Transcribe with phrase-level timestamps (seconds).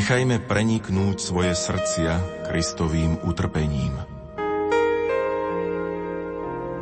[0.00, 4.00] Nechajme preniknúť svoje srdcia Kristovým utrpením.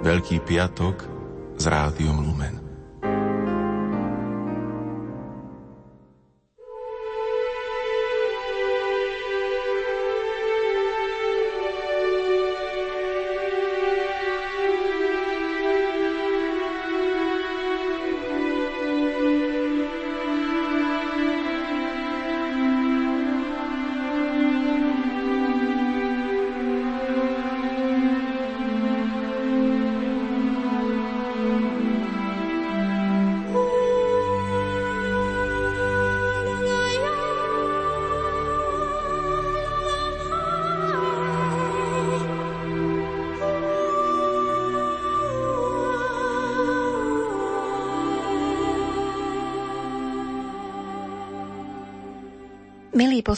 [0.06, 1.02] Veľký piatok
[1.58, 2.67] s rádiom Lumen.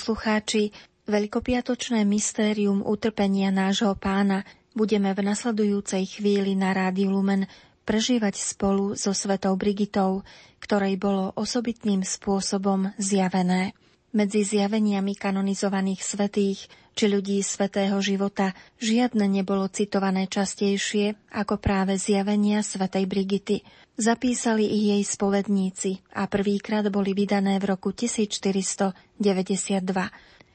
[0.01, 0.73] Poslucháči,
[1.13, 7.45] veľkopiatočné mystérium utrpenia nášho pána budeme v nasledujúcej chvíli na Rádiu Lumen
[7.85, 10.25] prežívať spolu so svetou Brigitou,
[10.57, 13.77] ktorej bolo osobitným spôsobom zjavené.
[14.17, 16.65] Medzi zjaveniami kanonizovaných svetých
[16.97, 23.61] či ľudí svetého života žiadne nebolo citované častejšie ako práve zjavenia svetej Brigity.
[24.01, 29.21] Zapísali ich jej spovedníci a prvýkrát boli vydané v roku 1492.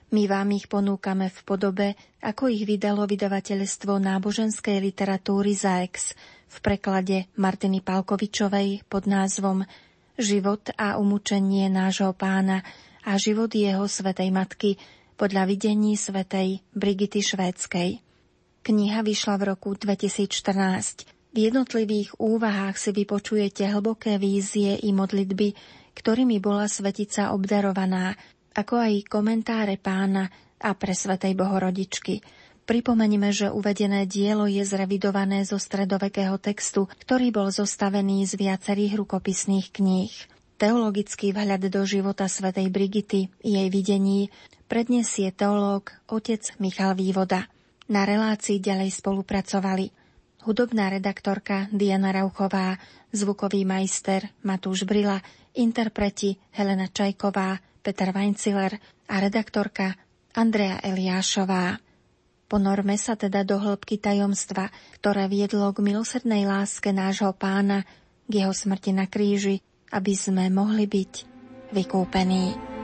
[0.10, 1.88] My vám ich ponúkame v podobe,
[2.26, 6.18] ako ich vydalo vydavateľstvo náboženskej literatúry ZAEX
[6.50, 9.62] v preklade Martiny Palkovičovej pod názvom
[10.18, 12.66] Život a umúčenie nášho pána–
[13.06, 14.82] a život jeho svetej matky
[15.16, 18.02] podľa videní svetej Brigity Švédskej.
[18.66, 21.15] Kniha vyšla v roku 2014.
[21.36, 25.52] V jednotlivých úvahách si vypočujete hlboké vízie i modlitby,
[25.92, 28.16] ktorými bola svetica obdarovaná,
[28.56, 30.32] ako aj komentáre pána
[30.64, 32.24] a pre svetej Bohorodičky.
[32.64, 39.76] Pripomeňme, že uvedené dielo je zrevidované zo stredovekého textu, ktorý bol zostavený z viacerých rukopisných
[39.76, 40.16] kníh.
[40.56, 44.32] Teologický vhľad do života svätej Brigity, jej videní,
[44.72, 47.52] predniesie teológ otec Michal Vývoda.
[47.92, 50.05] Na relácii ďalej spolupracovali
[50.46, 52.78] hudobná redaktorka Diana Rauchová,
[53.10, 55.20] zvukový majster Matúš Brila,
[55.58, 58.78] interpreti Helena Čajková, Peter Weinciler
[59.10, 59.98] a redaktorka
[60.38, 61.82] Andrea Eliášová.
[62.46, 64.70] Ponorme sa teda do hĺbky tajomstva,
[65.02, 67.82] ktoré viedlo k milosrdnej láske nášho pána,
[68.30, 71.14] k jeho smrti na kríži aby sme mohli byť
[71.72, 72.75] vykúpení.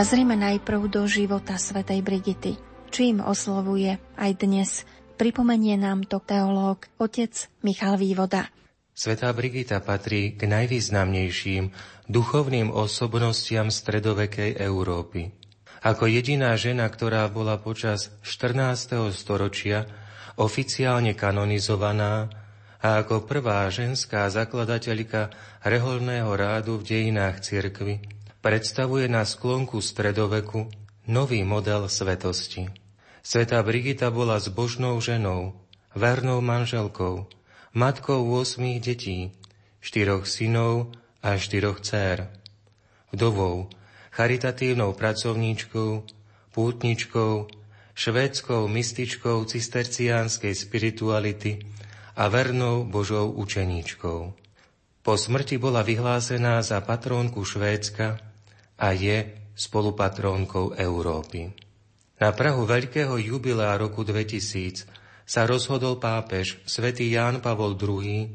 [0.00, 2.56] Nazrime najprv do života svätej Brigity.
[2.88, 4.88] Čím oslovuje aj dnes,
[5.20, 8.48] pripomenie nám to teológ otec Michal Vývoda.
[8.96, 11.76] Svetá Brigita patrí k najvýznamnejším
[12.08, 15.36] duchovným osobnostiam stredovekej Európy.
[15.84, 19.04] Ako jediná žena, ktorá bola počas 14.
[19.12, 19.84] storočia
[20.40, 22.32] oficiálne kanonizovaná
[22.80, 25.28] a ako prvá ženská zakladateľka
[25.60, 30.72] reholného rádu v dejinách cirkvy, predstavuje na sklonku stredoveku
[31.04, 32.72] nový model svetosti.
[33.20, 35.60] Sveta Brigita bola zbožnou ženou,
[35.92, 37.28] vernou manželkou,
[37.76, 39.36] matkou 8 detí,
[39.84, 42.32] štyroch synov a štyroch dcér,
[43.12, 43.68] vdovou,
[44.10, 46.08] charitatívnou pracovníčkou,
[46.56, 47.32] pútničkou,
[47.92, 51.60] švédskou mystičkou cisterciánskej spirituality
[52.16, 54.32] a vernou Božou učeníčkou.
[55.00, 58.29] Po smrti bola vyhlásená za patrónku Švédska
[58.80, 61.52] a je spolupatrónkou Európy.
[62.16, 64.88] Na Prahu veľkého jubilea roku 2000
[65.28, 68.32] sa rozhodol pápež svätý Ján Pavol II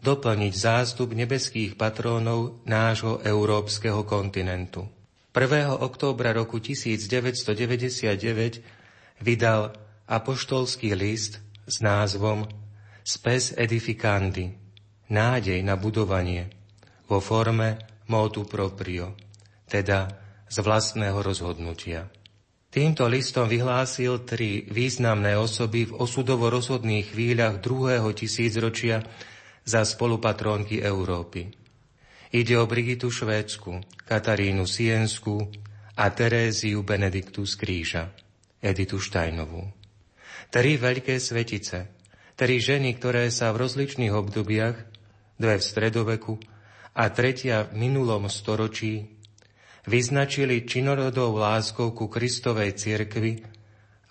[0.00, 4.88] doplniť zástup nebeských patrónov nášho európskeho kontinentu.
[5.30, 5.78] 1.
[5.78, 8.10] októbra roku 1999
[9.22, 9.70] vydal
[10.08, 11.38] apoštolský list
[11.70, 12.48] s názvom
[13.06, 14.50] Spes edificandi,
[15.06, 16.50] nádej na budovanie,
[17.06, 17.78] vo forme
[18.10, 19.29] motu proprio
[19.70, 20.10] teda
[20.50, 22.10] z vlastného rozhodnutia.
[22.70, 29.02] Týmto listom vyhlásil tri významné osoby v osudovo rozhodných chvíľach druhého tisícročia
[29.66, 31.50] za spolupatrónky Európy.
[32.30, 35.50] Ide o Brigitu Švédsku, Katarínu Siensku
[35.98, 38.04] a Teréziu Benediktu z Kríža,
[38.62, 39.66] Editu Štajnovú.
[40.50, 41.90] Tri veľké svetice,
[42.38, 44.78] tri ženy, ktoré sa v rozličných obdobiach,
[45.42, 46.38] dve v stredoveku
[46.94, 49.19] a tretia v minulom storočí,
[49.88, 53.40] vyznačili činorodou láskou ku Kristovej cirkvi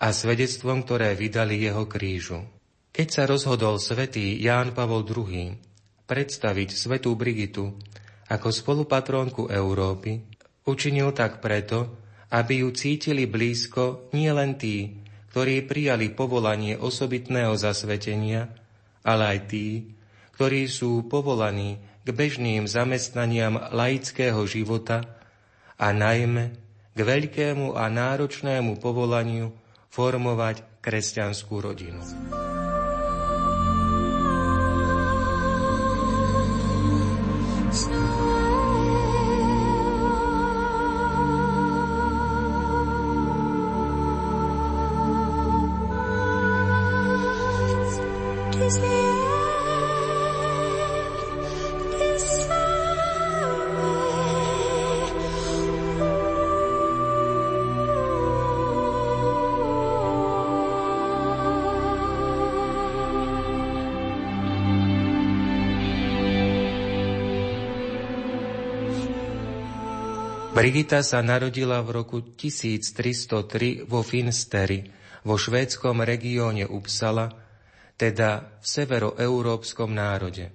[0.00, 2.42] a svedectvom, ktoré vydali jeho krížu.
[2.90, 5.54] Keď sa rozhodol svätý Ján Pavol II
[6.10, 7.78] predstaviť svetú Brigitu
[8.26, 10.18] ako spolupatrónku Európy,
[10.66, 11.86] učinil tak preto,
[12.34, 14.98] aby ju cítili blízko nie len tí,
[15.30, 18.50] ktorí prijali povolanie osobitného zasvetenia,
[19.06, 19.66] ale aj tí,
[20.34, 25.19] ktorí sú povolaní k bežným zamestnaniam laického života
[25.80, 26.44] a najmä
[26.92, 29.56] k veľkému a náročnému povolaniu
[29.88, 32.04] formovať kresťanskú rodinu.
[70.60, 74.84] Brigita sa narodila v roku 1303 vo Finsteri,
[75.24, 77.32] vo švédskom regióne Uppsala,
[77.96, 80.52] teda v severoeurópskom národe.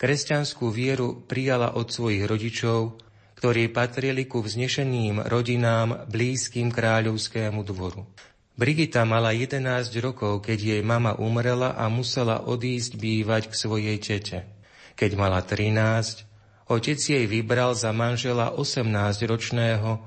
[0.00, 2.96] Kresťanskú vieru prijala od svojich rodičov,
[3.36, 8.08] ktorí patrili ku vznešeným rodinám blízkym kráľovskému dvoru.
[8.56, 9.60] Brigita mala 11
[10.00, 14.48] rokov, keď jej mama umrela a musela odísť bývať k svojej tete.
[14.96, 16.32] Keď mala 13,
[16.64, 20.00] Otec jej vybral za manžela 18-ročného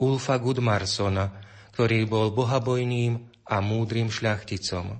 [0.00, 1.36] Ulfa Gudmarsona,
[1.76, 4.96] ktorý bol bohabojným a múdrym šľachticom.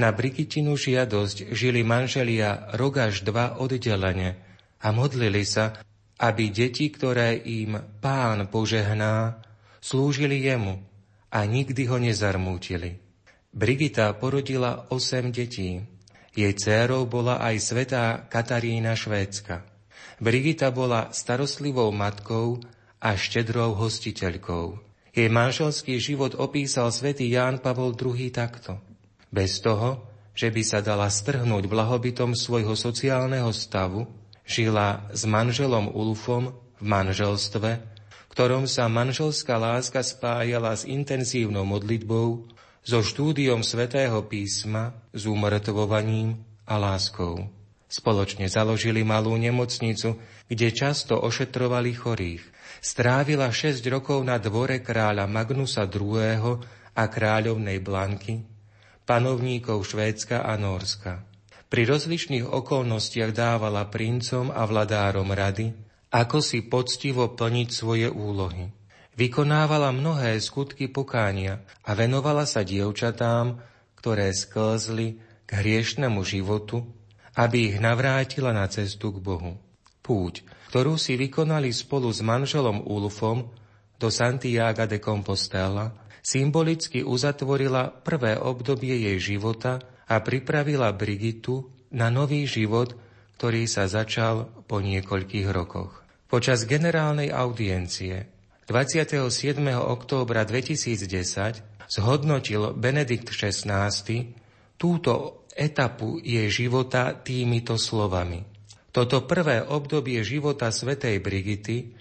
[0.00, 4.36] Na Brigitinu žiadosť žili manželia rok až dva oddelene
[4.80, 5.76] a modlili sa,
[6.20, 9.40] aby deti, ktoré im pán požehná,
[9.80, 10.80] slúžili jemu
[11.32, 13.00] a nikdy ho nezarmútili.
[13.50, 15.80] Brigita porodila osem detí.
[16.36, 19.69] Jej dcérou bola aj svetá Katarína Švédska.
[20.20, 22.60] Brigita bola starostlivou matkou
[23.00, 24.78] a štedrou hostiteľkou.
[25.10, 28.78] Jej manželský život opísal svätý Ján Pavol II takto.
[29.32, 30.06] Bez toho,
[30.36, 34.06] že by sa dala strhnúť blahobytom svojho sociálneho stavu,
[34.46, 42.46] žila s manželom Ulfom v manželstve, v ktorom sa manželská láska spájala s intenzívnou modlitbou,
[42.80, 47.59] so štúdiom svätého písma, s umrtvovaním a láskou.
[47.90, 50.14] Spoločne založili malú nemocnicu,
[50.46, 52.38] kde často ošetrovali chorých.
[52.78, 56.62] Strávila 6 rokov na dvore kráľa Magnusa II.
[56.94, 58.46] a kráľovnej Blanky,
[59.02, 61.26] panovníkov Švédska a Norska.
[61.66, 65.74] Pri rozličných okolnostiach dávala princom a vladárom rady,
[66.14, 68.70] ako si poctivo plniť svoje úlohy.
[69.18, 73.58] Vykonávala mnohé skutky pokánia a venovala sa dievčatám,
[73.98, 76.99] ktoré sklzli k hriešnemu životu
[77.36, 79.58] aby ich navrátila na cestu k Bohu.
[80.00, 83.50] Púť, ktorú si vykonali spolu s manželom Ulfom
[84.00, 85.92] do Santiago de Compostela,
[86.24, 89.78] symbolicky uzatvorila prvé obdobie jej života
[90.10, 92.96] a pripravila Brigitu na nový život,
[93.38, 96.02] ktorý sa začal po niekoľkých rokoch.
[96.30, 98.30] Počas generálnej audiencie
[98.70, 99.58] 27.
[99.74, 103.90] októbra 2010 zhodnotil Benedikt XVI
[104.78, 108.48] túto etapu jej života týmito slovami.
[108.88, 111.92] Toto prvé obdobie života svätej Brigity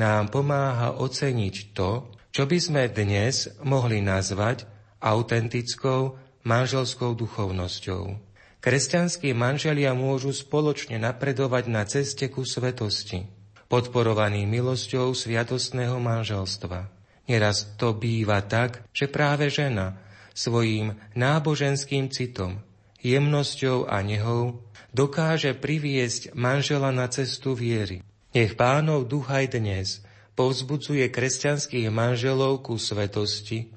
[0.00, 4.64] nám pomáha oceniť to, čo by sme dnes mohli nazvať
[5.04, 6.16] autentickou
[6.48, 8.16] manželskou duchovnosťou.
[8.62, 13.28] Kresťanskí manželia môžu spoločne napredovať na ceste ku svetosti,
[13.68, 16.88] podporovaní milosťou sviatostného manželstva.
[17.28, 20.00] Neraz to býva tak, že práve žena
[20.34, 22.62] svojím náboženským citom
[23.02, 24.62] jemnosťou a nehou
[24.94, 28.06] dokáže priviesť manžela na cestu viery.
[28.32, 30.00] Nech pánov duch aj dnes
[30.32, 33.68] povzbudzuje kresťanských manželov ku svetosti,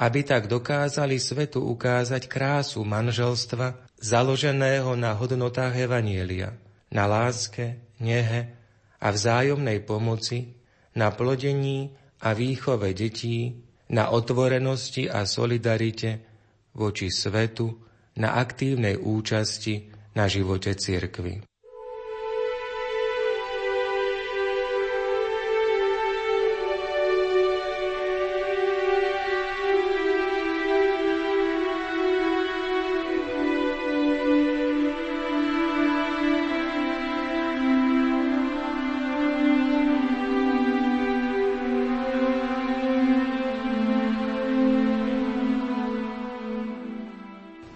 [0.00, 6.56] aby tak dokázali svetu ukázať krásu manželstva založeného na hodnotách Evanielia,
[6.88, 8.56] na láske, nehe
[8.98, 10.56] a vzájomnej pomoci,
[10.96, 11.92] na plodení
[12.24, 16.24] a výchove detí, na otvorenosti a solidarite
[16.72, 17.76] voči svetu,
[18.16, 21.51] na aktívnej účasti na živote cirkvy.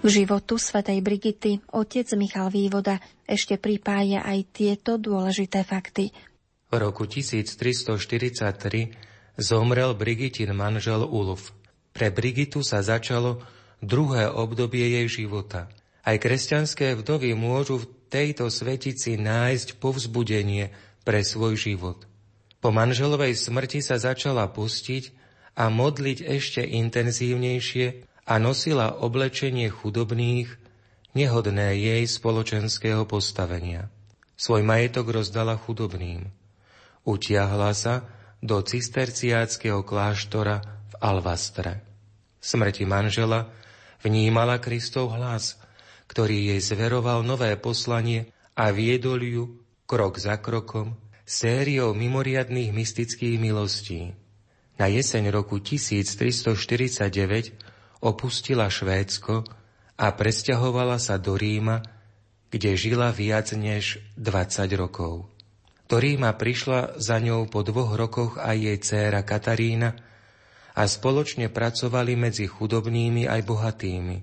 [0.06, 6.14] K životu svätej Brigity otec Michal Vývoda ešte pripája aj tieto dôležité fakty.
[6.70, 8.38] V roku 1343
[9.34, 11.50] zomrel Brigitin manžel Ulf.
[11.90, 13.42] Pre Brigitu sa začalo
[13.82, 15.66] druhé obdobie jej života.
[16.06, 20.70] Aj kresťanské vdovy môžu v tejto svetici nájsť povzbudenie
[21.02, 22.06] pre svoj život.
[22.62, 25.10] Po manželovej smrti sa začala pustiť
[25.58, 30.50] a modliť ešte intenzívnejšie a nosila oblečenie chudobných,
[31.14, 33.88] nehodné jej spoločenského postavenia.
[34.36, 36.28] Svoj majetok rozdala chudobným.
[37.06, 38.04] Utiahla sa
[38.42, 41.80] do cisterciáckého kláštora v Alvastre.
[42.42, 43.48] Smrti manžela
[44.04, 45.56] vnímala Kristov hlas,
[46.10, 49.44] ktorý jej zveroval nové poslanie a viedol ju
[49.88, 54.14] krok za krokom sériou mimoriadných mystických milostí.
[54.76, 57.65] Na jeseň roku 1349
[58.06, 59.42] opustila Švédsko
[59.98, 61.82] a presťahovala sa do Ríma,
[62.46, 65.26] kde žila viac než 20 rokov.
[65.86, 69.94] Do Ríma prišla za ňou po dvoch rokoch aj jej dcéra Katarína
[70.76, 74.18] a spoločne pracovali medzi chudobnými aj bohatými.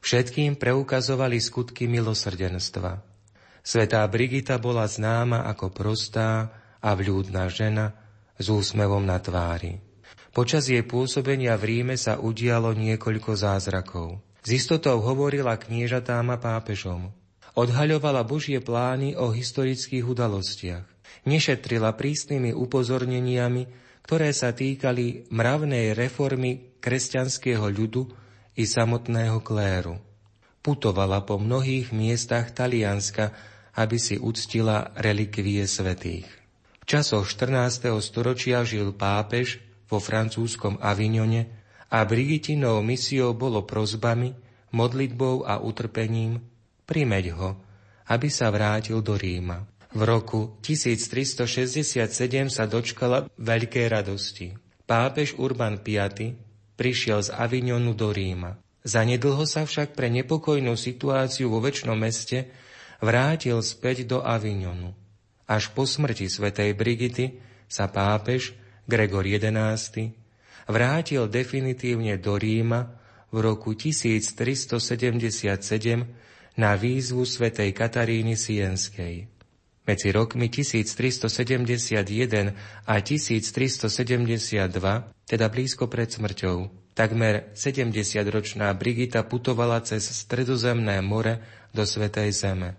[0.00, 3.00] Všetkým preukazovali skutky milosrdenstva.
[3.66, 7.92] Svetá Brigita bola známa ako prostá a vľúdna žena
[8.38, 9.85] s úsmevom na tvári.
[10.36, 14.20] Počas jej pôsobenia v Ríme sa udialo niekoľko zázrakov.
[14.44, 17.08] Z istotou hovorila kniežatám pápežom.
[17.56, 20.84] Odhaľovala Božie plány o historických udalostiach.
[21.24, 23.64] Nešetrila prísnymi upozorneniami,
[24.04, 28.04] ktoré sa týkali mravnej reformy kresťanského ľudu
[28.60, 29.96] i samotného kléru.
[30.60, 33.32] Putovala po mnohých miestach Talianska,
[33.72, 36.28] aby si uctila relikvie svetých.
[36.76, 37.88] V časoch 14.
[38.04, 41.46] storočia žil pápež vo francúzskom Avignone
[41.90, 44.34] a Brigitinou misiou bolo prozbami,
[44.74, 46.42] modlitbou a utrpením
[46.86, 47.50] primeť ho,
[48.10, 49.66] aby sa vrátil do Ríma.
[49.96, 54.52] V roku 1367 sa dočkala veľkej radosti.
[54.86, 55.88] Pápež Urban V
[56.76, 58.60] prišiel z Avignonu do Ríma.
[58.86, 62.46] Zanedlho sa však pre nepokojnú situáciu vo väčšnom meste
[63.02, 64.94] vrátil späť do Avignonu.
[65.46, 68.54] Až po smrti svätej Brigity sa pápež
[68.86, 70.14] Gregor XI
[70.70, 72.86] vrátil definitívne do Ríma
[73.34, 76.06] v roku 1377
[76.56, 79.26] na výzvu svätej Kataríny Sienskej.
[79.86, 82.50] Medzi rokmi 1371
[82.86, 84.66] a 1372,
[85.30, 91.38] teda blízko pred smrťou, takmer 70-ročná Brigita putovala cez Stredozemné more
[91.70, 92.74] do Svetej Zeme,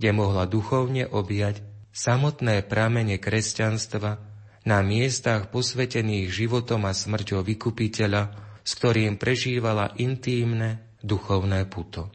[0.00, 1.60] kde mohla duchovne objať
[1.92, 4.35] samotné pramene kresťanstva
[4.66, 8.22] na miestach posvetených životom a smrťou vykupiteľa,
[8.66, 12.10] s ktorým prežívala intímne duchovné puto.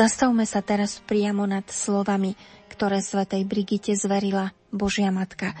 [0.00, 2.32] Zastavme sa teraz priamo nad slovami,
[2.72, 5.52] ktoré svätej Brigite zverila Božia Matka.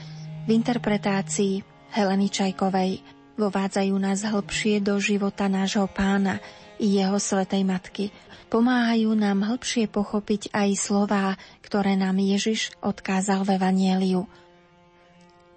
[0.48, 1.60] V interpretácii
[1.92, 3.04] Heleny Čajkovej
[3.36, 6.40] vovádzajú nás hlbšie do života nášho pána
[6.80, 8.16] i jeho svätej Matky.
[8.48, 14.24] Pomáhajú nám hlbšie pochopiť aj slová, ktoré nám Ježiš odkázal v Evanieliu.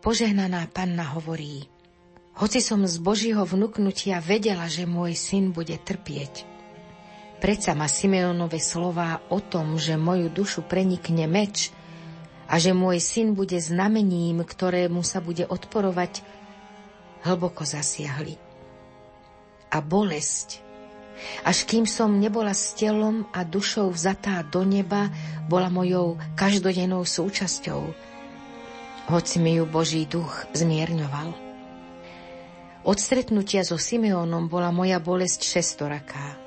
[0.03, 1.71] Požehnaná panna hovorí,
[2.35, 6.51] hoci som z Božího vnúknutia vedela, že môj syn bude trpieť,
[7.43, 11.75] Predsa ma Simeonove slová o tom, že moju dušu prenikne meč
[12.47, 16.23] a že môj syn bude znamením, ktorému sa bude odporovať,
[17.27, 18.39] hlboko zasiahli.
[19.75, 20.63] A bolesť,
[21.43, 25.12] až kým som nebola s telom a dušou vzatá do neba,
[25.51, 27.91] bola mojou každodennou súčasťou,
[29.12, 31.35] hoci mi ju Boží duch zmierňoval.
[32.88, 36.42] Od stretnutia so Simeónom bola moja bolesť šestoraká.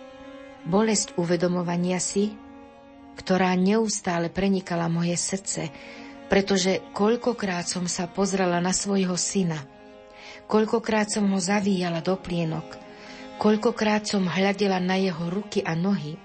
[0.66, 2.34] Bolesť uvedomovania si,
[3.16, 5.70] ktorá neustále prenikala moje srdce,
[6.26, 9.62] pretože koľkokrát som sa pozrela na svojho syna,
[10.50, 12.66] koľkokrát som ho zavíjala do plienok,
[13.38, 16.18] koľkokrát som hľadela na jeho ruky a nohy,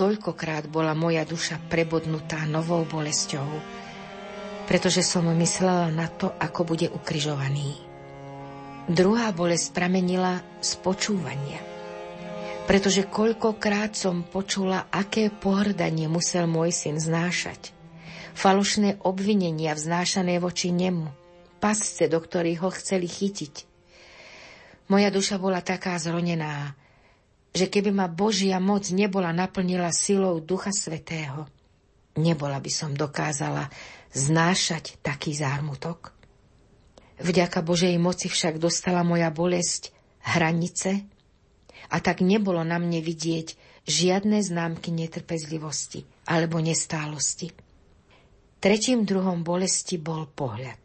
[0.00, 3.48] toľkokrát bola moja duša prebodnutá novou bolesťou,
[4.66, 7.76] pretože som myslela na to, ako bude ukrižovaný.
[8.88, 11.71] Druhá bolesť pramenila z počúvania.
[12.62, 17.74] Pretože koľkokrát som počula, aké pohrdanie musel môj syn znášať.
[18.38, 21.10] Falošné obvinenia vznášané voči nemu.
[21.58, 23.54] Pasce, do ktorých ho chceli chytiť.
[24.88, 26.78] Moja duša bola taká zronená,
[27.52, 31.50] že keby ma Božia moc nebola naplnila silou Ducha Svetého,
[32.16, 33.68] nebola by som dokázala
[34.14, 36.14] znášať taký zármutok.
[37.20, 39.92] Vďaka Božej moci však dostala moja bolesť
[40.24, 41.11] hranice
[41.92, 43.52] a tak nebolo na mne vidieť
[43.84, 47.52] žiadne známky netrpezlivosti alebo nestálosti.
[48.62, 50.80] Tretím druhom bolesti bol pohľad.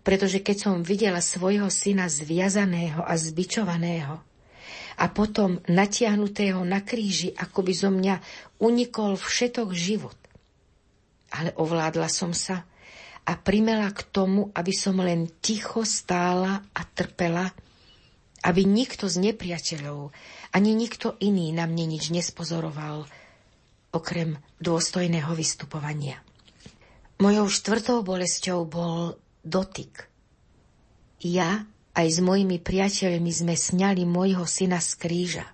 [0.00, 4.16] Pretože keď som videla svojho syna zviazaného a zbičovaného
[4.96, 8.14] a potom natiahnutého na kríži, ako by zo mňa
[8.64, 10.16] unikol všetok život,
[11.36, 12.64] ale ovládla som sa
[13.28, 17.52] a primela k tomu, aby som len ticho stála a trpela,
[18.40, 20.12] aby nikto z nepriateľov,
[20.56, 23.04] ani nikto iný na mne nič nespozoroval,
[23.90, 26.22] okrem dôstojného vystupovania.
[27.20, 30.08] Mojou štvrtou bolesťou bol dotyk.
[31.20, 35.46] Ja aj s mojimi priateľmi sme sňali môjho syna z kríža.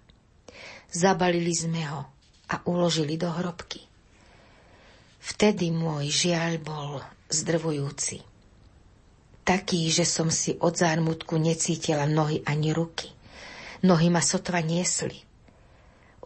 [0.94, 2.06] Zabalili sme ho
[2.46, 3.82] a uložili do hrobky.
[5.18, 6.90] Vtedy môj žiaľ bol
[7.34, 8.35] zdrvujúci.
[9.46, 13.06] Taký, že som si od zármutku necítila nohy ani ruky.
[13.86, 15.22] Nohy ma sotva niesli.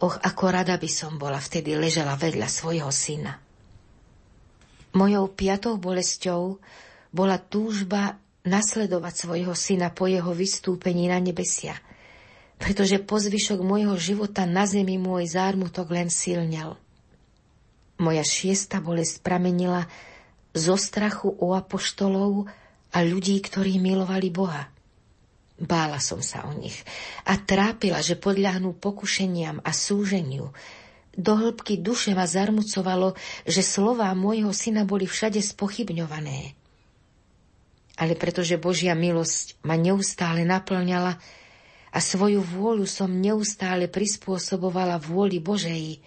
[0.01, 3.37] Och, ako rada by som bola vtedy ležela vedľa svojho syna.
[4.97, 6.57] Mojou piatou bolesťou
[7.13, 11.77] bola túžba nasledovať svojho syna po jeho vystúpení na nebesia,
[12.57, 16.73] pretože po zvyšok môjho života na zemi môj zármutok len silnel.
[18.01, 19.85] Moja šiesta bolesť pramenila
[20.57, 22.49] zo strachu o apoštolov
[22.91, 24.67] a ľudí, ktorí milovali Boha.
[25.61, 26.75] Bála som sa o nich
[27.29, 30.49] a trápila, že podľahnú pokušeniam a súženiu.
[31.13, 33.13] Do hĺbky duše ma zarmucovalo,
[33.45, 36.57] že slová môjho syna boli všade spochybňované.
[37.99, 41.21] Ale pretože Božia milosť ma neustále naplňala
[41.91, 46.01] a svoju vôľu som neustále prispôsobovala vôli Božej,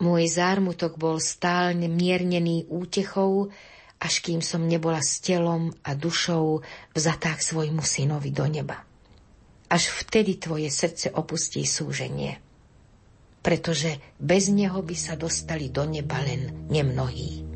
[0.00, 3.52] môj zármutok bol stálne miernený útechou,
[4.00, 6.60] až kým som nebola s telom a dušou
[6.92, 8.82] vzatá k svojmu synovi do neba.
[9.70, 12.38] Až vtedy tvoje srdce opustí súženie,
[13.40, 17.53] pretože bez neho by sa dostali do neba len nemnohí.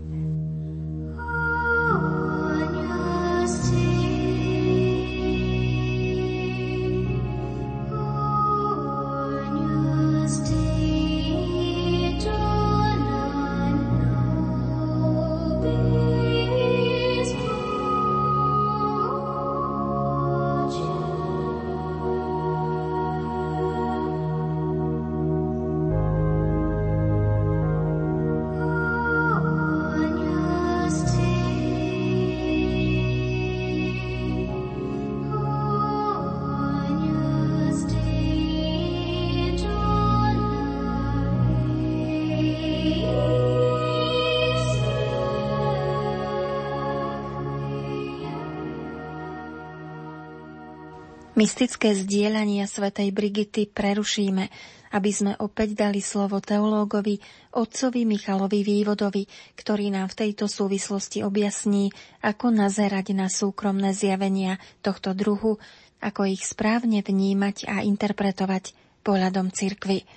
[51.38, 54.50] Mystické zdieľania svätej Brigity prerušíme,
[54.90, 57.22] aby sme opäť dali slovo teológovi,
[57.54, 59.22] otcovi Michalovi Vývodovi,
[59.54, 61.94] ktorý nám v tejto súvislosti objasní,
[62.26, 65.62] ako nazerať na súkromné zjavenia tohto druhu,
[66.02, 68.74] ako ich správne vnímať a interpretovať
[69.06, 70.10] pohľadom cirkvy.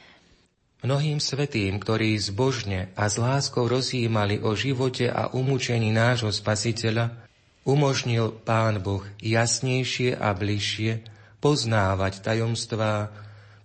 [0.81, 7.13] Mnohým svetým, ktorí zbožne a s láskou rozjímali o živote a umúčení nášho spasiteľa,
[7.61, 11.10] umožnil Pán Boh jasnejšie a bližšie
[11.41, 13.09] poznávať tajomstvá,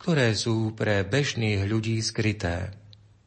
[0.01, 2.73] ktoré sú pre bežných ľudí skryté.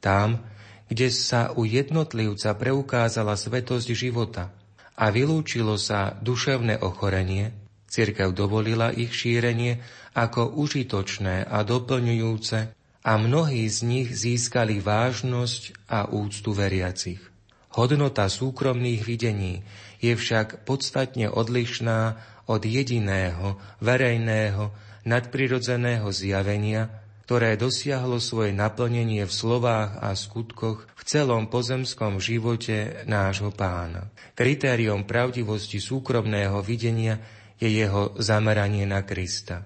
[0.01, 0.41] Tam,
[0.89, 4.49] kde sa u jednotlivca preukázala svetosť života
[4.97, 7.53] a vylúčilo sa duševné ochorenie,
[7.85, 9.79] cirkev dovolila ich šírenie
[10.17, 12.57] ako užitočné a doplňujúce
[13.05, 17.21] a mnohí z nich získali vážnosť a úctu veriacich.
[17.69, 19.61] Hodnota súkromných videní
[20.01, 22.17] je však podstatne odlišná
[22.49, 24.73] od jediného, verejného,
[25.05, 26.89] nadprirodzeného zjavenia,
[27.29, 34.09] ktoré dosiahlo svoje naplnenie v slovách a skutkoch v celom pozemskom živote nášho pána.
[34.33, 37.21] Kritériom pravdivosti súkromného videnia
[37.61, 39.61] je jeho zameranie na Krista.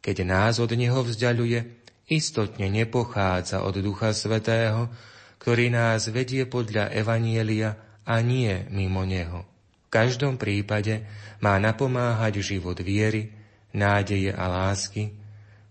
[0.00, 4.88] Keď nás od neho vzdialuje, istotne nepochádza od Ducha Svetého,
[5.36, 7.76] ktorý nás vedie podľa Evanielia
[8.08, 9.51] a nie mimo neho.
[9.92, 11.04] Každom prípade
[11.44, 13.28] má napomáhať život viery,
[13.76, 15.12] nádeje a lásky,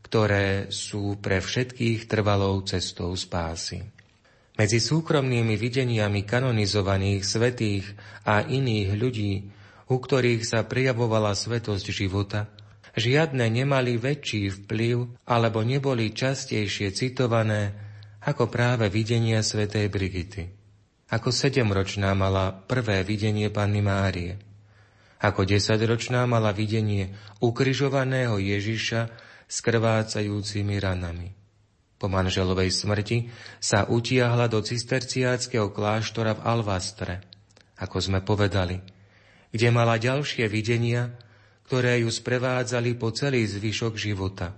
[0.06, 3.82] ktoré sú pre všetkých trvalou cestou spásy.
[4.62, 9.34] Medzi súkromnými videniami kanonizovaných svetých a iných ľudí,
[9.90, 12.46] u ktorých sa prijavovala svetosť života,
[12.94, 17.74] žiadne nemali väčší vplyv alebo neboli častejšie citované
[18.22, 20.61] ako práve videnia svätej Brigity.
[21.12, 24.40] Ako sedemročná mala prvé videnie Panny Márie.
[25.20, 27.12] Ako desaťročná mala videnie
[27.44, 29.12] ukrižovaného Ježiša
[29.44, 31.36] s krvácajúcimi ranami.
[32.00, 33.28] Po manželovej smrti
[33.60, 37.28] sa utiahla do cisterciáckého kláštora v Alvastre,
[37.76, 38.80] ako sme povedali,
[39.52, 41.12] kde mala ďalšie videnia,
[41.68, 44.56] ktoré ju sprevádzali po celý zvyšok života.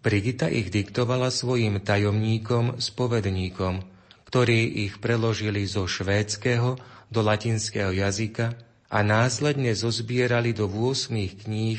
[0.00, 3.93] Brigita ich diktovala svojim tajomníkom, spovedníkom,
[4.34, 6.74] ktorí ich preložili zo švédskeho
[7.06, 8.58] do latinského jazyka
[8.90, 11.78] a následne zozbierali do 8 kníh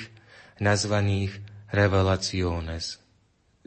[0.63, 1.35] nazvaných
[1.75, 3.03] Revelaciones,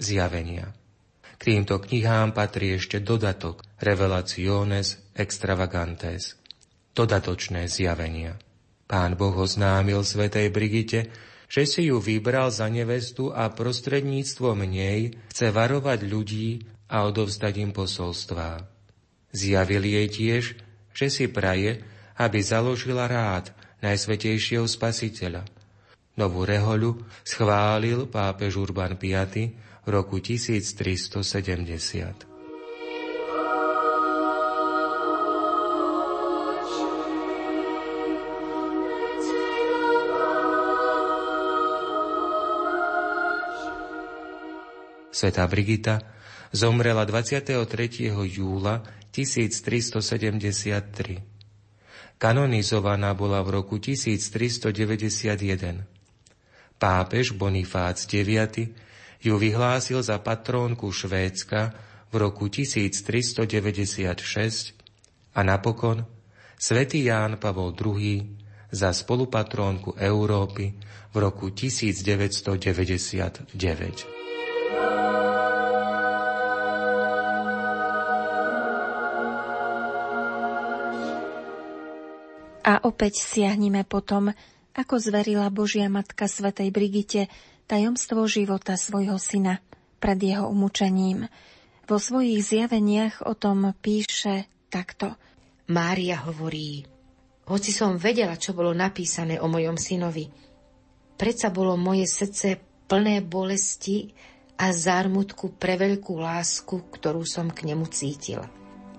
[0.01, 0.73] zjavenia.
[1.21, 6.41] K týmto knihám patrí ešte dodatok Revelaciones extravagantes,
[6.97, 8.41] dodatočné zjavenia.
[8.89, 11.13] Pán Boh oznámil svätej Brigite,
[11.45, 17.77] že si ju vybral za nevestu a prostredníctvom nej chce varovať ľudí a odovzdať im
[17.77, 18.78] posolstvá.
[19.31, 20.45] Zjavil jej tiež,
[20.97, 21.85] že si praje,
[22.17, 25.47] aby založila rád Najsvetejšieho Spasiteľa–
[26.19, 29.07] Novú rehoľu schválil pápež Urban V
[29.55, 31.23] v roku 1370.
[45.15, 46.18] Svetá Brigita
[46.53, 48.11] zomrela 23.
[48.13, 48.83] júla
[49.13, 51.23] 1373.
[52.19, 55.87] Kanonizovaná bola v roku 1391.
[56.79, 58.71] Pápež Bonifác IX
[59.19, 61.75] ju vyhlásil za patrónku Švédska
[62.11, 64.75] v roku 1396
[65.35, 66.07] a napokon
[66.59, 68.39] svätý Ján Pavol II
[68.71, 70.75] za spolupatrónku Európy
[71.13, 74.07] v roku 1999.
[82.69, 84.29] A opäť siahnime potom
[84.77, 87.33] ako zverila Božia Matka Svetej Brigite
[87.65, 89.65] tajomstvo života svojho syna
[89.97, 91.33] pred jeho umúčením.
[91.89, 95.17] Vo svojich zjaveniach o tom píše takto.
[95.73, 96.85] Mária hovorí,
[97.49, 100.29] hoci som vedela, čo bolo napísané o mojom synovi,
[101.17, 104.13] predsa bolo moje srdce plné bolesti
[104.61, 108.45] a zármutku pre veľkú lásku, ktorú som k nemu cítil.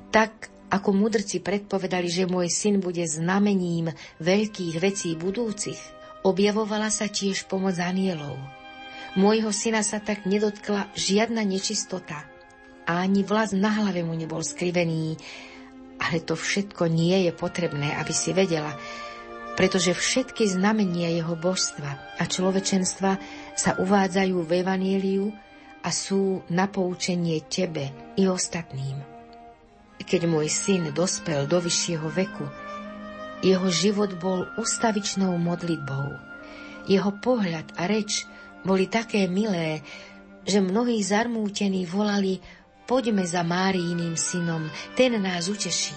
[0.10, 3.90] Tak ako mudrci predpovedali, že môj syn bude znamením
[4.22, 5.82] veľkých vecí budúcich,
[6.22, 8.38] objavovala sa tiež pomoc anielov.
[9.18, 12.30] Môjho syna sa tak nedotkla žiadna nečistota
[12.86, 15.18] a ani vlas na hlave mu nebol skrivený,
[15.98, 18.78] ale to všetko nie je potrebné, aby si vedela,
[19.58, 23.12] pretože všetky znamenia jeho božstva a človečenstva
[23.58, 25.26] sa uvádzajú v Evanieliu
[25.84, 29.19] a sú na poučenie tebe i ostatným.
[30.00, 32.48] Keď môj syn dospel do vyššieho veku,
[33.40, 36.18] jeho život bol ustavičnou modlitbou.
[36.90, 38.28] Jeho pohľad a reč
[38.68, 39.80] boli také milé,
[40.44, 42.42] že mnohí zarmútení volali
[42.90, 44.66] poďme za Máriiným synom,
[44.98, 45.96] ten nás uteší.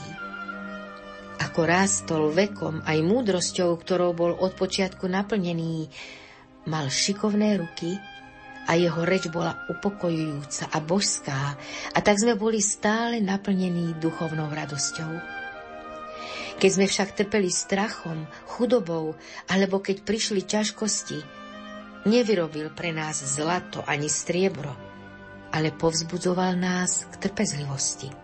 [1.40, 5.88] Ako rástol vekom aj múdrosťou, ktorou bol od počiatku naplnený,
[6.68, 7.98] mal šikovné ruky,
[8.66, 11.40] a jeho reč bola upokojujúca a božská
[11.92, 15.42] a tak sme boli stále naplnení duchovnou radosťou.
[16.62, 19.18] Keď sme však trpeli strachom, chudobou
[19.50, 21.18] alebo keď prišli ťažkosti,
[22.06, 24.70] nevyrobil pre nás zlato ani striebro,
[25.50, 28.14] ale povzbudzoval nás k trpezlivosti.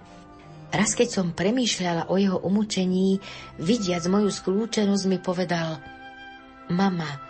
[0.68, 3.18] Raz keď som premýšľala o jeho umúčení,
[3.57, 5.81] vidiac moju skľúčenosť mi povedal
[6.68, 7.28] Mama,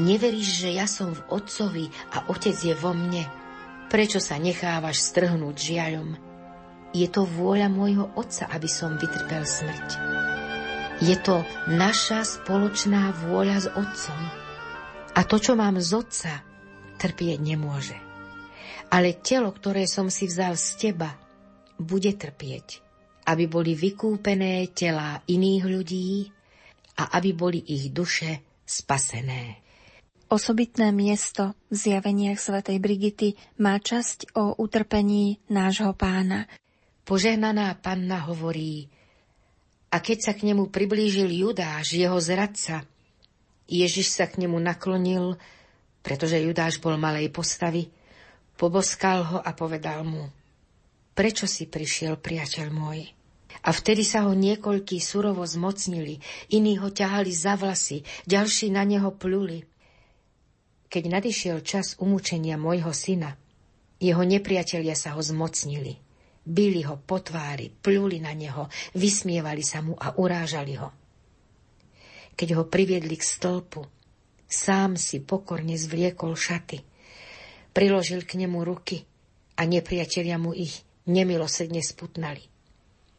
[0.00, 3.24] neveríš, že ja som v otcovi a otec je vo mne?
[3.90, 6.18] Prečo sa nechávaš strhnúť žiaľom?
[6.94, 9.88] Je to vôľa môjho otca, aby som vytrpel smrť.
[11.02, 14.20] Je to naša spoločná vôľa s otcom.
[15.14, 16.32] A to, čo mám z otca,
[16.98, 17.98] trpieť nemôže.
[18.94, 21.18] Ale telo, ktoré som si vzal z teba,
[21.74, 22.78] bude trpieť,
[23.26, 26.30] aby boli vykúpené telá iných ľudí
[26.94, 29.63] a aby boli ich duše spasené.
[30.34, 36.50] Osobitné miesto v zjaveniach svätej Brigity má časť o utrpení nášho pána.
[37.06, 38.90] Požehnaná panna hovorí,
[39.94, 42.82] a keď sa k nemu priblížil Judáš, jeho zradca,
[43.70, 45.38] Ježiš sa k nemu naklonil,
[46.02, 47.94] pretože Judáš bol malej postavy,
[48.58, 50.34] poboskal ho a povedal mu,
[51.14, 53.06] prečo si prišiel, priateľ môj?
[53.62, 56.18] A vtedy sa ho niekoľkí surovo zmocnili,
[56.50, 59.62] iní ho ťahali za vlasy, ďalší na neho pluli.
[60.94, 63.34] Keď nadišiel čas umúčenia môjho syna,
[63.98, 65.98] jeho nepriatelia sa ho zmocnili.
[66.46, 70.94] Bili ho po tvári, pluli na neho, vysmievali sa mu a urážali ho.
[72.38, 73.82] Keď ho priviedli k stĺpu,
[74.46, 76.78] sám si pokorne zvliekol šaty.
[77.74, 79.02] Priložil k nemu ruky
[79.58, 80.78] a nepriatelia mu ich
[81.10, 82.46] nemilosrdne sputnali.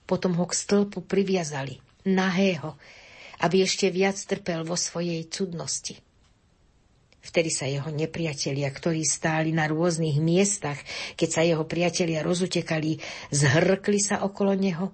[0.07, 1.75] Potom ho k stĺpu priviazali,
[2.07, 2.79] nahého,
[3.43, 6.04] aby ešte viac trpel vo svojej cudnosti.
[7.25, 10.77] Vtedy sa jeho nepriatelia, ktorí stáli na rôznych miestach,
[11.17, 13.01] keď sa jeho priatelia rozutekali,
[13.33, 14.93] zhrkli sa okolo neho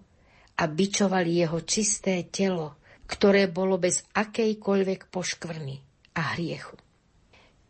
[0.55, 5.75] a bičovali jeho čisté telo, ktoré bolo bez akejkoľvek poškvrny
[6.15, 6.79] a hriechu.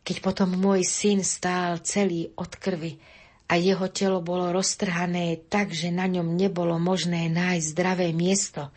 [0.06, 3.02] Keď potom môj syn stál celý od krvi
[3.50, 8.70] a jeho telo bolo roztrhané tak, že na ňom nebolo možné nájsť zdravé miesto,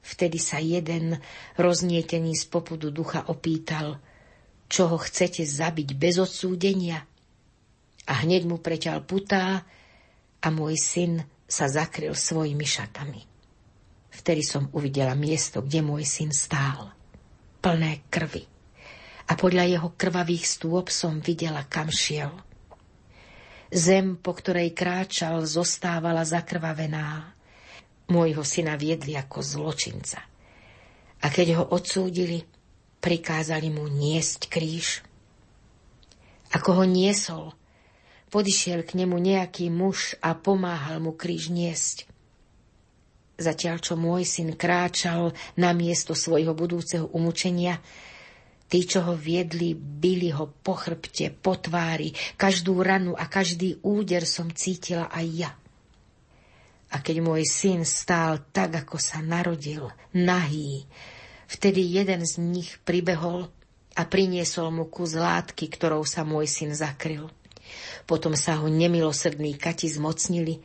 [0.00, 1.20] vtedy sa jeden
[1.60, 4.00] roznietený z popudu ducha opýtal–
[4.68, 7.00] čo ho chcete zabiť bez odsúdenia?
[8.08, 9.64] A hneď mu preťal putá
[10.40, 13.24] a môj syn sa zakryl svojimi šatami.
[14.12, 16.92] Vtedy som uvidela miesto, kde môj syn stál.
[17.64, 18.44] Plné krvi.
[19.28, 22.32] A podľa jeho krvavých stôp som videla, kam šiel.
[23.68, 27.36] Zem, po ktorej kráčal, zostávala zakrvavená.
[28.08, 30.24] Môjho syna viedli ako zločinca.
[31.20, 32.40] A keď ho odsúdili,
[32.98, 35.02] prikázali mu niesť kríž.
[36.54, 37.52] Ako ho niesol,
[38.32, 42.08] podišiel k nemu nejaký muž a pomáhal mu kríž niesť.
[43.38, 47.78] Zatiaľ, čo môj syn kráčal na miesto svojho budúceho umúčenia,
[48.66, 54.26] tí, čo ho viedli, byli ho po chrbte, po tvári, každú ranu a každý úder
[54.26, 55.50] som cítila aj ja.
[56.88, 60.88] A keď môj syn stál tak, ako sa narodil, nahý,
[61.48, 63.48] Vtedy jeden z nich pribehol
[63.96, 67.32] a priniesol mu kus látky, ktorou sa môj syn zakryl.
[68.04, 70.60] Potom sa ho nemilosrdní kati zmocnili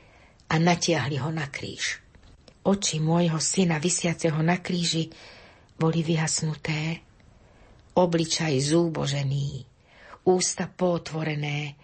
[0.51, 2.03] a natiahli ho na kríž.
[2.67, 5.07] Oči môjho syna vysiaceho na kríži
[5.79, 6.99] boli vyhasnuté,
[7.95, 9.63] obličaj zúbožený,
[10.27, 11.79] ústa potvorené,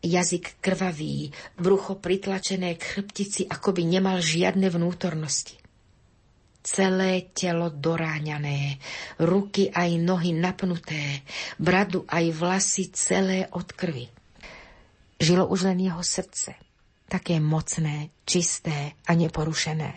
[0.00, 1.28] jazyk krvavý,
[1.60, 5.67] brucho pritlačené k chrbtici, ako by nemal žiadne vnútornosti
[6.68, 8.76] celé telo doráňané,
[9.24, 11.24] ruky aj nohy napnuté,
[11.56, 14.04] bradu aj vlasy celé od krvi.
[15.16, 16.52] Žilo už len jeho srdce,
[17.08, 19.96] také mocné, čisté a neporušené.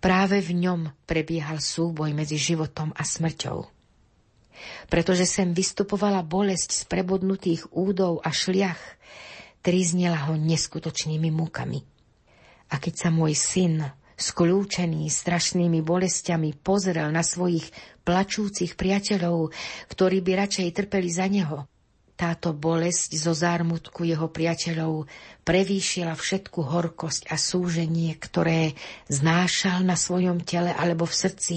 [0.00, 3.68] Práve v ňom prebiehal súboj medzi životom a smrťou.
[4.88, 8.80] Pretože sem vystupovala bolesť z prebodnutých údov a šliach,
[9.64, 11.80] triznela ho neskutočnými múkami.
[12.72, 13.80] A keď sa môj syn
[14.14, 17.66] skľúčený strašnými bolestiami, pozrel na svojich
[18.06, 19.50] plačúcich priateľov,
[19.90, 21.66] ktorí by radšej trpeli za neho.
[22.14, 25.10] Táto bolesť zo zármutku jeho priateľov
[25.42, 28.78] prevýšila všetku horkosť a súženie, ktoré
[29.10, 31.56] znášal na svojom tele alebo v srdci,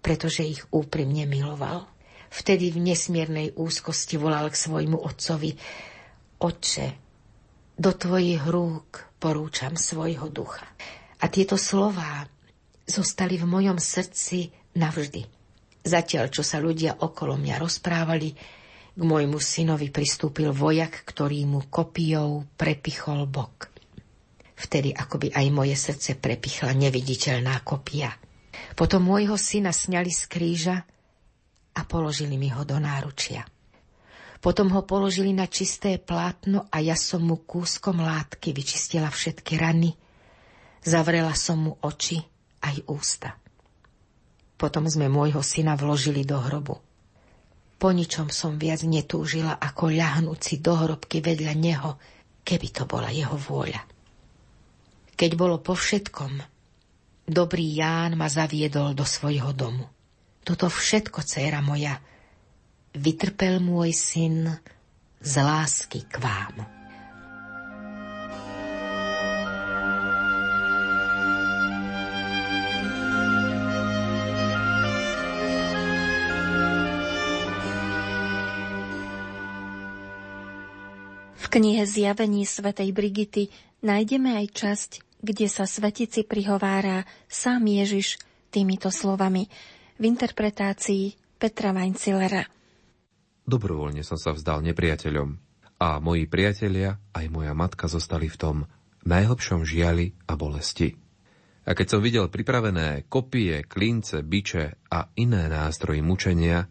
[0.00, 1.92] pretože ich úprimne miloval.
[2.32, 5.52] Vtedy v nesmiernej úzkosti volal k svojmu otcovi
[6.40, 6.86] Otče,
[7.76, 10.64] do tvojich rúk porúčam svojho ducha.
[11.22, 12.26] A tieto slová
[12.82, 15.22] zostali v mojom srdci navždy.
[15.82, 18.34] Zatiaľ, čo sa ľudia okolo mňa rozprávali,
[18.92, 23.72] k môjmu synovi pristúpil vojak, ktorý mu kopijou prepichol bok.
[24.52, 28.12] Vtedy akoby aj moje srdce prepichla neviditeľná kopia.
[28.76, 30.76] Potom môjho syna sňali z kríža
[31.72, 33.42] a položili mi ho do náručia.
[34.42, 39.94] Potom ho položili na čisté plátno a ja som mu kúskom látky vyčistila všetky rany.
[40.82, 42.18] Zavrela som mu oči
[42.62, 43.38] aj ústa.
[44.58, 46.78] Potom sme môjho syna vložili do hrobu.
[47.78, 51.90] Po ničom som viac netúžila, ako ľahnúť si do hrobky vedľa neho,
[52.46, 53.82] keby to bola jeho vôľa.
[55.18, 56.38] Keď bolo po všetkom,
[57.26, 59.86] dobrý Ján ma zaviedol do svojho domu.
[60.42, 61.98] Toto všetko, dcéra moja,
[62.98, 64.50] vytrpel môj syn
[65.22, 66.81] z lásky k vám.
[81.52, 83.52] Knihe Zjavení svätej Brigity
[83.84, 88.16] nájdeme aj časť, kde sa svetici prihovára sám Ježiš
[88.48, 89.44] týmito slovami
[90.00, 92.48] v interpretácii Petra Weincillera.
[93.44, 95.28] Dobrovoľne som sa vzdal nepriateľom
[95.76, 98.56] a moji priatelia aj moja matka zostali v tom
[99.04, 100.96] najhlbšom žiali a bolesti.
[101.68, 106.64] A keď som videl pripravené kopie, klince, biče a iné nástroje mučenia,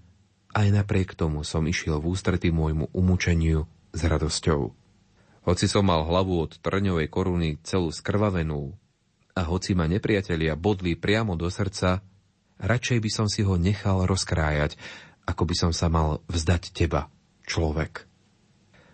[0.51, 4.61] aj napriek tomu som išiel v ústrety môjmu umúčeniu s radosťou.
[5.41, 8.77] Hoci som mal hlavu od trňovej koruny celú skrvavenú
[9.33, 12.03] a hoci ma nepriatelia bodli priamo do srdca,
[12.61, 14.77] radšej by som si ho nechal rozkrájať,
[15.25, 17.09] ako by som sa mal vzdať teba,
[17.49, 18.05] človek.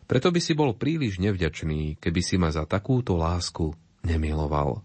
[0.08, 3.76] Preto by si bol príliš nevďačný, keby si ma za takúto lásku
[4.08, 4.80] nemiloval.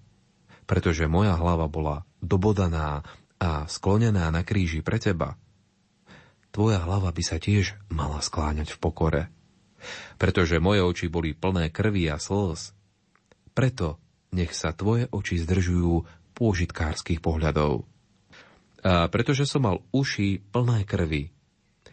[0.66, 3.06] Pretože moja hlava bola dobodaná
[3.38, 5.38] a sklonená na kríži pre teba.
[6.50, 9.22] Tvoja hlava by sa tiež mala skláňať v pokore.
[10.16, 12.74] Pretože moje oči boli plné krvi a slz.
[13.52, 14.00] Preto
[14.32, 17.84] nech sa tvoje oči zdržujú pôžitkárskych pohľadov.
[18.82, 21.30] A pretože som mal uši plné krvi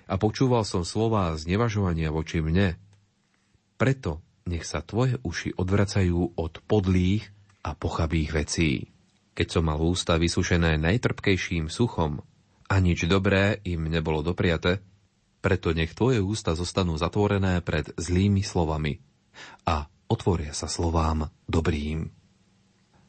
[0.09, 2.81] a počúval som slová znevažovania voči mne,
[3.77, 7.29] preto nech sa tvoje uši odvracajú od podlých
[7.61, 8.71] a pochabých vecí.
[9.37, 12.25] Keď som mal ústa vysušené najtrpkejším suchom
[12.65, 14.81] a nič dobré im nebolo dopriate,
[15.39, 18.99] preto nech tvoje ústa zostanú zatvorené pred zlými slovami
[19.63, 22.11] a otvoria sa slovám dobrým.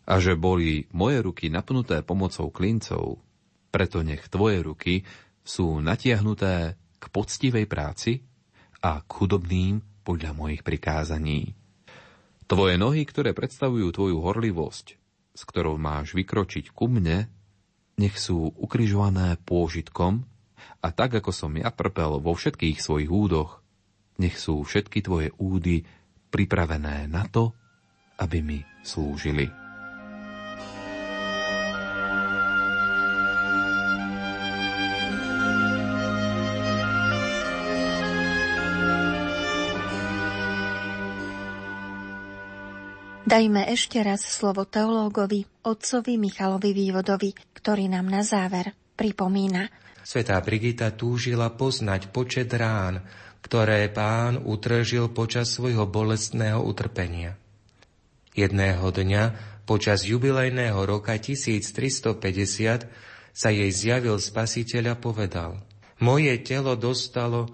[0.07, 3.23] A že boli moje ruky napnuté pomocou klincov,
[3.71, 4.95] preto nech tvoje ruky
[5.47, 8.23] sú natiahnuté k poctivej práci
[8.83, 11.55] a k chudobným podľa mojich prikázaní.
[12.51, 14.87] Tvoje nohy, ktoré predstavujú tvoju horlivosť,
[15.39, 17.31] s ktorou máš vykročiť ku mne,
[17.95, 20.27] nech sú ukrižované pôžitkom
[20.81, 23.61] a tak, ako som ja trpel vo všetkých svojich údoch,
[24.21, 25.85] nech sú všetky tvoje údy
[26.31, 27.57] pripravené na to,
[28.21, 29.49] aby mi slúžili.
[43.31, 49.71] Dajme ešte raz slovo teológovi, otcovi Michalovi Vývodovi, ktorý nám na záver pripomína.
[50.05, 53.05] Svetá Brigita túžila poznať počet rán,
[53.41, 57.41] ktoré pán utržil počas svojho bolestného utrpenia.
[58.37, 59.25] Jedného dňa,
[59.65, 62.87] počas jubilejného roka 1350,
[63.31, 65.63] sa jej zjavil spasiteľ a povedal
[66.01, 67.53] Moje telo dostalo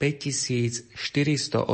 [0.00, 1.68] 5480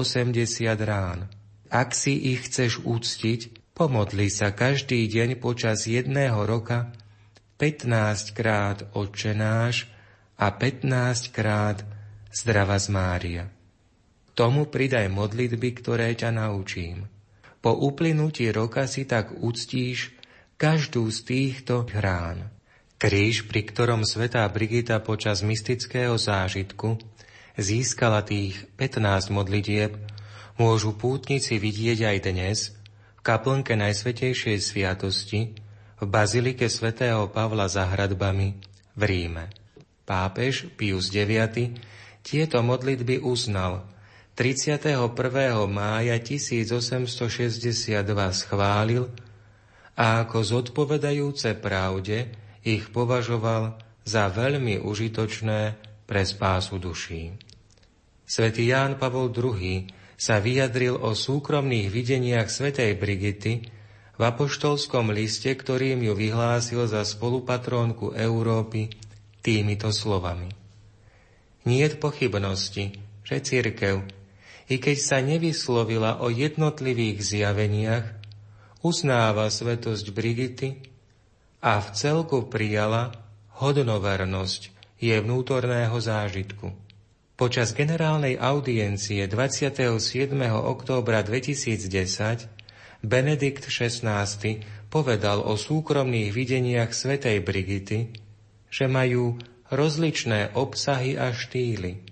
[0.83, 1.31] rán.
[1.71, 6.91] Ak si ich chceš úctiť, pomodli sa každý deň počas jedného roka
[7.59, 9.96] 15 krát odčenáš
[10.37, 11.81] a 15 krát
[12.29, 13.45] zdrava z Mária.
[14.37, 17.09] Tomu pridaj modlitby, ktoré ťa naučím.
[17.65, 20.13] Po uplynutí roka si tak uctíš
[20.61, 22.53] každú z týchto hrán.
[23.01, 27.01] Kríž, pri ktorom svetá Brigita počas mystického zážitku
[27.57, 29.97] získala tých 15 modlitieb,
[30.61, 32.59] môžu pútnici vidieť aj dnes
[33.17, 35.57] v kaplnke Najsvetejšej sviatosti
[35.97, 38.57] v Bazilike svätého Pavla za hradbami
[38.97, 39.66] v Ríme.
[40.07, 41.75] Pápež Pius IX
[42.23, 43.83] tieto modlitby uznal
[44.39, 45.03] 31.
[45.67, 47.11] mája 1862
[48.31, 49.11] schválil
[49.97, 52.31] a ako zodpovedajúce pravde
[52.61, 55.61] ich považoval za veľmi užitočné
[56.07, 57.35] pre spásu duší.
[58.23, 63.65] Svetý Ján Pavol II sa vyjadril o súkromných videniach svätej Brigity
[64.17, 69.06] v apoštolskom liste, ktorým ju vyhlásil za spolupatrónku Európy
[69.47, 70.51] týmito slovami.
[71.71, 74.03] Niet pochybnosti, že církev,
[74.67, 78.07] i keď sa nevyslovila o jednotlivých zjaveniach,
[78.83, 80.83] uznáva svetosť Brigity
[81.63, 83.15] a v celku prijala
[83.63, 86.75] hodnovernosť je vnútorného zážitku.
[87.37, 89.95] Počas generálnej audiencie 27.
[90.51, 91.87] októbra 2010
[93.05, 94.27] Benedikt XVI
[94.89, 98.26] povedal o súkromných videniach svätej Brigity,
[98.71, 99.39] že majú
[99.71, 102.03] rozličné obsahy a štýly.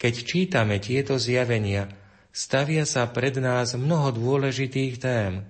[0.00, 1.90] Keď čítame tieto zjavenia,
[2.34, 5.46] stavia sa pred nás mnoho dôležitých tém.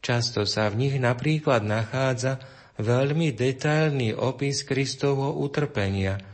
[0.00, 2.38] Často sa v nich napríklad nachádza
[2.78, 6.18] veľmi detailný opis Kristovho utrpenia–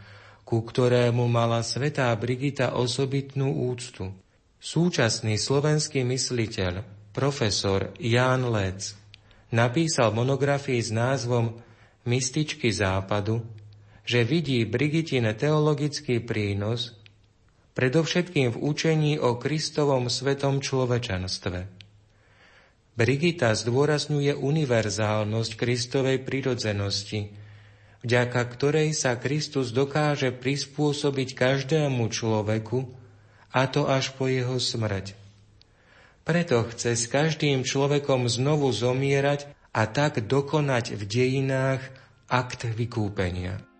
[0.52, 4.12] ku ktorému mala svetá Brigita osobitnú úctu.
[4.60, 6.84] Súčasný slovenský mysliteľ,
[7.16, 8.92] profesor Ján Lec,
[9.48, 11.56] napísal monografii s názvom
[12.02, 13.46] Mystičky západu,
[14.02, 16.98] že vidí Brigitine teologický prínos
[17.78, 21.70] predovšetkým v učení o Kristovom svetom človečenstve.
[22.92, 27.32] Brigita zdôrazňuje univerzálnosť Kristovej prirodzenosti,
[28.04, 32.78] vďaka ktorej sa Kristus dokáže prispôsobiť každému človeku,
[33.52, 35.16] a to až po jeho smrť.
[36.22, 41.82] Preto chce s každým človekom znovu zomierať a tak dokonať v dejinách
[42.28, 43.71] akt vykúpenia.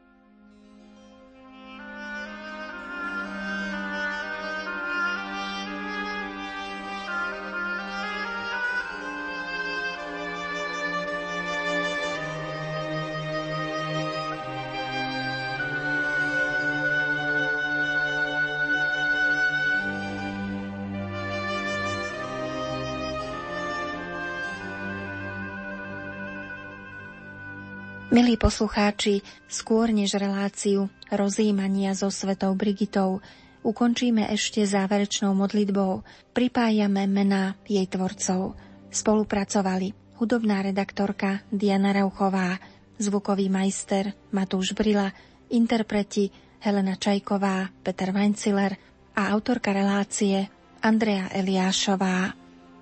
[28.43, 33.23] Poslucháči, skôr než reláciu rozímania so svetou Brigitou
[33.63, 36.03] ukončíme ešte záverečnou modlitbou.
[36.35, 38.59] Pripájame mená jej tvorcov.
[38.91, 42.59] Spolupracovali hudobná redaktorka Diana Rauchová,
[42.99, 45.15] zvukový majster Matúš Brila,
[45.55, 48.75] interpreti Helena Čajková, Peter Weinziller
[49.15, 50.51] a autorka relácie
[50.83, 52.35] Andrea Eliášová.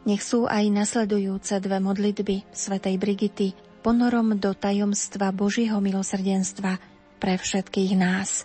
[0.09, 6.77] Nech sú aj nasledujúce dve modlitby svätej Brigity ponorom do tajomstva Božího milosrdenstva
[7.17, 8.45] pre všetkých nás.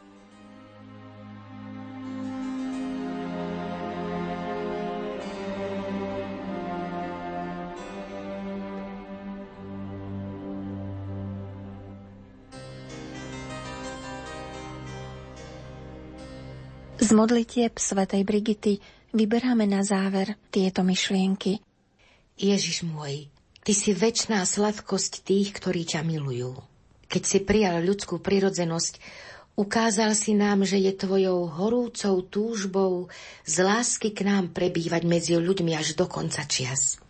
[17.05, 18.81] Z modlitieb svätej Brigity
[19.13, 21.61] vyberáme na záver tieto myšlienky.
[22.33, 23.29] Ježiš môj,
[23.65, 26.53] Ty si väčšiná sladkosť tých, ktorí ťa milujú.
[27.09, 29.01] Keď si prijal ľudskú prirodzenosť,
[29.57, 33.09] ukázal si nám, že je tvojou horúcou túžbou
[33.41, 37.01] z lásky k nám prebývať medzi ľuďmi až do konca čias.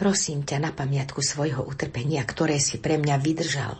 [0.00, 3.76] Prosím ťa na pamiatku svojho utrpenia, ktoré si pre mňa vydržal.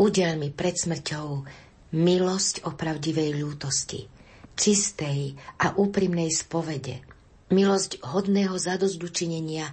[0.00, 1.44] Udel mi pred smrťou
[1.92, 4.08] milosť opravdivej ľútosti,
[4.56, 7.04] čistej a úprimnej spovede,
[7.52, 9.68] milosť hodného zadozdučinenia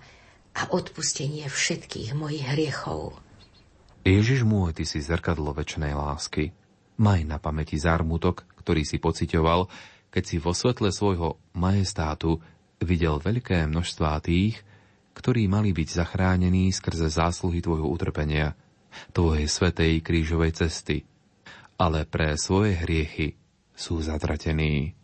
[0.56, 3.18] a odpustenie všetkých mojich hriechov.
[4.02, 6.52] Ježiš môj, Ty si zrkadlo väčšnej lásky.
[6.97, 9.70] Maj na pamäti zármutok, ktorý si pocitoval,
[10.12, 12.41] keď si vo svetle svojho majestátu
[12.82, 14.60] videl veľké množstvá tých,
[15.14, 18.58] ktorí mali byť zachránení skrze zásluhy Tvojho utrpenia,
[19.16, 21.08] Tvojej svetej krížovej cesty,
[21.80, 23.39] ale pre svoje hriechy
[23.72, 24.97] sú zatratení.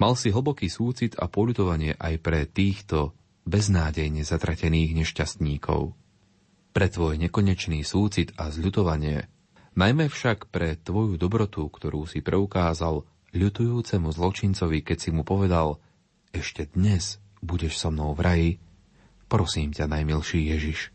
[0.00, 3.12] Mal si hlboký súcit a polutovanie aj pre týchto
[3.44, 5.96] beznádejne zatratených nešťastníkov.
[6.70, 9.26] Pre tvoj nekonečný súcit a zľutovanie,
[9.74, 13.02] najmä však pre tvoju dobrotu, ktorú si preukázal
[13.34, 15.78] ľutujúcemu zločincovi, keď si mu povedal
[16.30, 18.50] ešte dnes budeš so mnou v raji,
[19.26, 20.92] prosím ťa, najmilší Ježiš,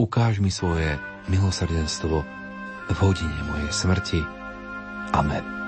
[0.00, 0.98] ukáž mi svoje
[1.28, 2.24] milosrdenstvo
[2.90, 4.20] v hodine mojej smrti.
[5.12, 5.61] Amen.